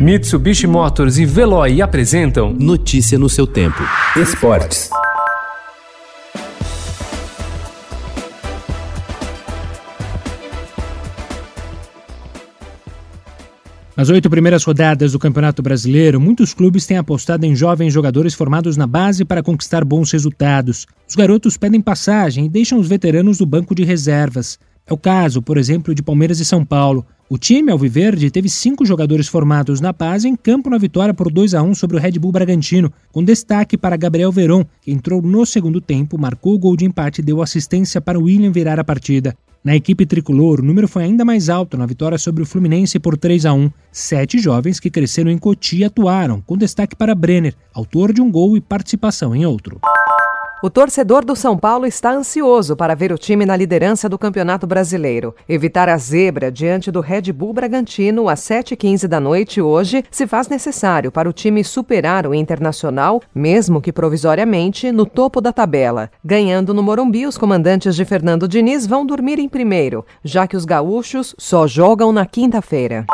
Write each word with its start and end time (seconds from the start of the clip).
Mitsubishi 0.00 0.66
Motors 0.66 1.18
e 1.18 1.26
Veloy 1.26 1.82
apresentam 1.82 2.54
Notícia 2.54 3.18
no 3.18 3.28
seu 3.28 3.46
tempo. 3.46 3.82
Esportes. 4.16 4.88
Nas 13.94 14.08
oito 14.08 14.30
primeiras 14.30 14.64
rodadas 14.64 15.12
do 15.12 15.18
Campeonato 15.18 15.60
Brasileiro, 15.60 16.18
muitos 16.18 16.54
clubes 16.54 16.86
têm 16.86 16.96
apostado 16.96 17.44
em 17.44 17.54
jovens 17.54 17.92
jogadores 17.92 18.32
formados 18.32 18.78
na 18.78 18.86
base 18.86 19.26
para 19.26 19.42
conquistar 19.42 19.84
bons 19.84 20.10
resultados. 20.10 20.86
Os 21.06 21.14
garotos 21.14 21.58
pedem 21.58 21.82
passagem 21.82 22.46
e 22.46 22.48
deixam 22.48 22.78
os 22.78 22.88
veteranos 22.88 23.36
do 23.36 23.44
banco 23.44 23.74
de 23.74 23.84
reservas. 23.84 24.58
É 24.90 24.92
o 24.92 24.98
caso, 24.98 25.40
por 25.40 25.56
exemplo, 25.56 25.94
de 25.94 26.02
Palmeiras 26.02 26.40
e 26.40 26.44
São 26.44 26.64
Paulo. 26.64 27.06
O 27.28 27.38
time 27.38 27.70
Alviverde 27.70 28.28
teve 28.28 28.48
cinco 28.48 28.84
jogadores 28.84 29.28
formados 29.28 29.80
na 29.80 29.92
base 29.92 30.26
em 30.26 30.34
campo 30.34 30.68
na 30.68 30.78
vitória 30.78 31.14
por 31.14 31.30
2 31.30 31.54
a 31.54 31.62
1 31.62 31.76
sobre 31.76 31.96
o 31.96 32.00
Red 32.00 32.18
Bull 32.18 32.32
Bragantino, 32.32 32.92
com 33.12 33.22
destaque 33.22 33.78
para 33.78 33.96
Gabriel 33.96 34.32
Veron, 34.32 34.64
que 34.82 34.90
entrou 34.90 35.22
no 35.22 35.46
segundo 35.46 35.80
tempo, 35.80 36.18
marcou 36.18 36.54
o 36.54 36.58
gol 36.58 36.76
de 36.76 36.84
empate 36.84 37.20
e 37.20 37.24
deu 37.24 37.40
assistência 37.40 38.00
para 38.00 38.18
o 38.18 38.24
William 38.24 38.50
virar 38.50 38.80
a 38.80 38.84
partida. 38.84 39.32
Na 39.62 39.76
equipe 39.76 40.04
tricolor, 40.04 40.58
o 40.58 40.64
número 40.64 40.88
foi 40.88 41.04
ainda 41.04 41.24
mais 41.24 41.48
alto 41.48 41.76
na 41.76 41.86
vitória 41.86 42.18
sobre 42.18 42.42
o 42.42 42.46
Fluminense 42.46 42.98
por 42.98 43.16
3 43.16 43.46
a 43.46 43.52
1. 43.52 43.70
Sete 43.92 44.40
jovens 44.40 44.80
que 44.80 44.90
cresceram 44.90 45.30
em 45.30 45.38
Cotia 45.38 45.86
atuaram, 45.86 46.40
com 46.40 46.56
destaque 46.56 46.96
para 46.96 47.14
Brenner, 47.14 47.54
autor 47.72 48.12
de 48.12 48.20
um 48.20 48.28
gol 48.28 48.56
e 48.56 48.60
participação 48.60 49.36
em 49.36 49.46
outro. 49.46 49.80
O 50.62 50.68
torcedor 50.68 51.24
do 51.24 51.34
São 51.34 51.56
Paulo 51.56 51.86
está 51.86 52.12
ansioso 52.12 52.76
para 52.76 52.94
ver 52.94 53.12
o 53.12 53.16
time 53.16 53.46
na 53.46 53.56
liderança 53.56 54.10
do 54.10 54.18
Campeonato 54.18 54.66
Brasileiro. 54.66 55.34
Evitar 55.48 55.88
a 55.88 55.96
zebra 55.96 56.52
diante 56.52 56.90
do 56.90 57.00
Red 57.00 57.32
Bull 57.32 57.54
Bragantino 57.54 58.28
às 58.28 58.40
7h15 58.40 59.06
da 59.06 59.18
noite 59.18 59.62
hoje 59.62 60.04
se 60.10 60.26
faz 60.26 60.48
necessário 60.48 61.10
para 61.10 61.30
o 61.30 61.32
time 61.32 61.64
superar 61.64 62.26
o 62.26 62.34
Internacional, 62.34 63.22
mesmo 63.34 63.80
que 63.80 63.90
provisoriamente, 63.90 64.92
no 64.92 65.06
topo 65.06 65.40
da 65.40 65.50
tabela. 65.50 66.10
Ganhando 66.22 66.74
no 66.74 66.82
Morumbi, 66.82 67.26
os 67.26 67.38
comandantes 67.38 67.96
de 67.96 68.04
Fernando 68.04 68.46
Diniz 68.46 68.86
vão 68.86 69.06
dormir 69.06 69.38
em 69.38 69.48
primeiro, 69.48 70.04
já 70.22 70.46
que 70.46 70.58
os 70.58 70.66
gaúchos 70.66 71.34
só 71.38 71.66
jogam 71.66 72.12
na 72.12 72.26
quinta-feira. 72.26 73.06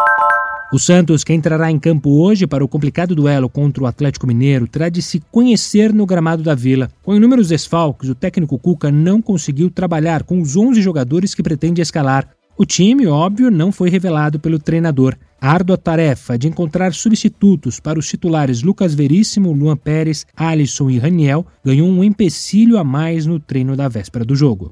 O 0.72 0.80
Santos, 0.80 1.22
que 1.22 1.32
entrará 1.32 1.70
em 1.70 1.78
campo 1.78 2.10
hoje 2.20 2.44
para 2.44 2.64
o 2.64 2.68
complicado 2.68 3.14
duelo 3.14 3.48
contra 3.48 3.84
o 3.84 3.86
Atlético 3.86 4.26
Mineiro, 4.26 4.66
terá 4.66 4.88
de 4.88 5.00
se 5.00 5.22
conhecer 5.30 5.92
no 5.92 6.04
gramado 6.04 6.42
da 6.42 6.56
Vila. 6.56 6.90
Com 7.04 7.14
inúmeros 7.14 7.48
desfalques, 7.48 8.08
o 8.08 8.16
técnico 8.16 8.58
Cuca 8.58 8.90
não 8.90 9.22
conseguiu 9.22 9.70
trabalhar 9.70 10.24
com 10.24 10.40
os 10.40 10.56
11 10.56 10.82
jogadores 10.82 11.36
que 11.36 11.42
pretende 11.42 11.80
escalar. 11.80 12.28
O 12.58 12.66
time, 12.66 13.06
óbvio, 13.06 13.48
não 13.48 13.70
foi 13.70 13.88
revelado 13.88 14.40
pelo 14.40 14.58
treinador. 14.58 15.14
A 15.40 15.52
árdua 15.52 15.78
tarefa 15.78 16.36
de 16.36 16.48
encontrar 16.48 16.92
substitutos 16.92 17.78
para 17.78 17.98
os 17.98 18.08
titulares 18.08 18.60
Lucas 18.60 18.92
Veríssimo, 18.92 19.52
Luan 19.52 19.76
Pérez, 19.76 20.26
Alisson 20.36 20.90
e 20.90 20.98
Raniel 20.98 21.46
ganhou 21.64 21.86
um 21.86 22.02
empecilho 22.02 22.76
a 22.76 22.82
mais 22.82 23.24
no 23.24 23.38
treino 23.38 23.76
da 23.76 23.86
véspera 23.86 24.24
do 24.24 24.34
jogo. 24.34 24.70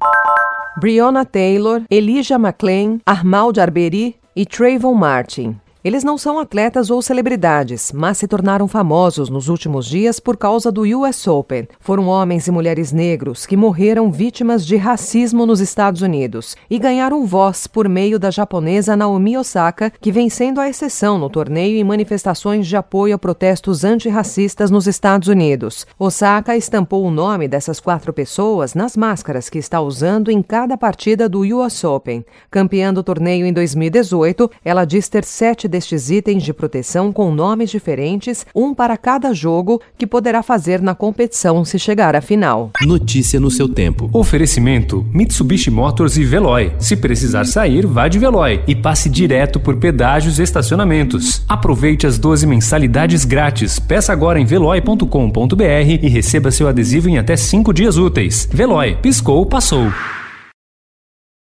Breonna 0.81 1.23
Taylor, 1.23 1.83
Elijah 1.89 2.35
McClain, 2.35 2.99
Armaldo 3.05 3.61
Arberi 3.61 4.17
e 4.35 4.45
Trayvon 4.45 4.93
Martin. 4.93 5.55
Eles 5.85 6.03
não 6.03 6.17
são 6.17 6.39
atletas 6.39 6.89
ou 6.89 6.99
celebridades, 6.99 7.91
mas 7.91 8.17
se 8.17 8.27
tornaram 8.27 8.67
famosos 8.67 9.29
nos 9.29 9.49
últimos 9.49 9.85
dias 9.85 10.19
por 10.19 10.35
causa 10.35 10.71
do 10.71 10.81
US 10.81 11.27
Open. 11.27 11.67
Foram 11.79 12.07
homens 12.07 12.47
e 12.47 12.51
mulheres 12.51 12.91
negros 12.91 13.45
que 13.45 13.55
morreram 13.55 14.11
vítimas 14.11 14.65
de 14.65 14.77
racismo 14.77 15.45
nos 15.45 15.59
Estados 15.59 16.01
Unidos 16.01 16.57
e 16.71 16.79
ganharam 16.79 17.23
voz 17.27 17.67
por 17.67 17.87
meio 17.87 18.17
da 18.17 18.31
japonesa 18.31 18.95
Naomi 18.95 19.37
Osaka, 19.37 19.93
que 20.01 20.11
vem 20.11 20.27
sendo 20.27 20.59
a 20.59 20.67
exceção 20.67 21.19
no 21.19 21.29
torneio 21.29 21.77
em 21.77 21.83
manifestações 21.83 22.65
de 22.65 22.75
apoio 22.75 23.13
a 23.13 23.19
protestos 23.19 23.83
antirracistas 23.83 24.71
nos 24.71 24.87
Estados 24.87 25.27
Unidos. 25.27 25.85
Osaka 25.99 26.57
estampou 26.57 27.05
o 27.05 27.11
nome 27.11 27.47
dessas 27.47 27.79
quatro 27.79 28.11
pessoas 28.11 28.73
nas 28.73 28.97
máscaras 28.97 29.51
que 29.51 29.59
está 29.59 29.79
usando 29.79 30.31
em 30.31 30.41
cada 30.41 30.75
partida 30.75 31.29
do 31.29 31.41
US 31.41 31.83
Open. 31.83 32.25
Campeã 32.49 32.91
do 32.91 33.03
torneio 33.03 33.45
em 33.45 33.53
2018, 33.53 34.49
ela 34.65 34.83
diz 34.83 35.07
ter 35.07 35.23
sete 35.23 35.74
destes 35.75 36.09
itens 36.09 36.41
de 36.41 36.53
proteção 36.53 37.11
com 37.11 37.33
nomes 37.33 37.69
diferentes, 37.69 38.45
um 38.55 38.73
para 38.73 38.95
cada 38.95 39.33
jogo, 39.33 39.81
que 39.97 40.07
poderá 40.07 40.41
fazer 40.41 40.81
na 40.81 40.95
competição 40.95 41.65
se 41.65 41.77
chegar 41.77 42.15
à 42.15 42.21
final. 42.21 42.71
Notícia 42.81 43.41
no 43.41 43.51
seu 43.51 43.67
tempo. 43.67 44.09
Oferecimento: 44.13 45.05
Mitsubishi 45.13 45.69
Motors 45.69 46.15
e 46.15 46.23
Veloy. 46.23 46.71
Se 46.79 46.95
precisar 46.95 47.45
sair, 47.45 47.85
vá 47.85 48.07
de 48.07 48.17
Veloy 48.17 48.61
e 48.65 48.73
passe 48.73 49.09
direto 49.09 49.59
por 49.59 49.75
pedágios 49.75 50.39
e 50.39 50.43
estacionamentos. 50.43 51.43
Aproveite 51.49 52.07
as 52.07 52.17
12 52.17 52.47
mensalidades 52.47 53.25
grátis. 53.25 53.77
Peça 53.77 54.13
agora 54.13 54.39
em 54.39 54.45
veloy.com.br 54.45 55.63
e 56.01 56.07
receba 56.07 56.51
seu 56.51 56.69
adesivo 56.69 57.09
em 57.09 57.17
até 57.17 57.35
5 57.35 57.73
dias 57.73 57.97
úteis. 57.97 58.47
Veloy, 58.49 58.95
piscou, 59.01 59.45
passou. 59.45 59.91